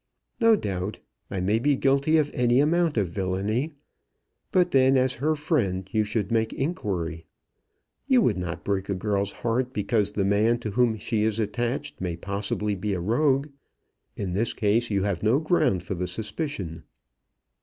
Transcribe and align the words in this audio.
"No 0.39 0.55
doubt; 0.55 0.97
I 1.29 1.39
may 1.41 1.59
be 1.59 1.75
guilty 1.75 2.17
of 2.17 2.31
any 2.33 2.59
amount 2.59 2.97
of 2.97 3.07
villainy, 3.09 3.73
but 4.51 4.71
then, 4.71 4.97
as 4.97 5.13
her 5.21 5.35
friend, 5.35 5.87
you 5.91 6.03
should 6.05 6.31
make 6.31 6.51
inquiry. 6.53 7.27
You 8.07 8.23
would 8.23 8.35
not 8.39 8.63
break 8.63 8.89
a 8.89 8.95
girl's 8.95 9.31
heart 9.31 9.73
because 9.73 10.13
the 10.13 10.25
man 10.25 10.57
to 10.61 10.71
whom 10.71 10.97
she 10.97 11.21
is 11.21 11.37
attached 11.37 12.01
may 12.01 12.15
possibly 12.17 12.73
be 12.73 12.93
a 12.93 12.99
rogue. 12.99 13.49
In 14.15 14.33
this 14.33 14.53
case 14.55 14.89
you 14.89 15.03
have 15.03 15.21
no 15.21 15.37
ground 15.39 15.83
for 15.83 15.93
the 15.93 16.07
suspicion." 16.07 16.81